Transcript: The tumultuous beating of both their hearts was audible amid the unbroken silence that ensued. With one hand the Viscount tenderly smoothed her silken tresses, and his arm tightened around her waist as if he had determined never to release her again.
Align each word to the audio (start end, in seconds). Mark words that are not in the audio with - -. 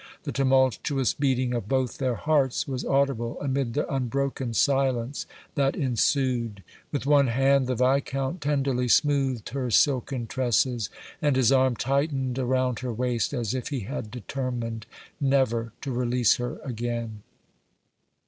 The 0.23 0.31
tumultuous 0.31 1.13
beating 1.13 1.53
of 1.53 1.67
both 1.69 1.99
their 1.99 2.15
hearts 2.15 2.67
was 2.67 2.83
audible 2.83 3.39
amid 3.39 3.75
the 3.75 3.87
unbroken 3.87 4.55
silence 4.55 5.27
that 5.53 5.75
ensued. 5.75 6.63
With 6.91 7.05
one 7.05 7.27
hand 7.27 7.67
the 7.67 7.75
Viscount 7.75 8.41
tenderly 8.41 8.87
smoothed 8.87 9.49
her 9.49 9.69
silken 9.69 10.25
tresses, 10.25 10.89
and 11.21 11.35
his 11.35 11.51
arm 11.51 11.75
tightened 11.75 12.39
around 12.39 12.79
her 12.79 12.91
waist 12.91 13.31
as 13.31 13.53
if 13.53 13.67
he 13.67 13.81
had 13.81 14.09
determined 14.09 14.87
never 15.19 15.71
to 15.81 15.91
release 15.91 16.37
her 16.37 16.57
again. 16.63 17.21